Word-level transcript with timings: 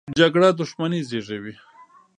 جګړه 0.19 0.49
دښمني 0.59 1.01
زېږوي 1.09 1.53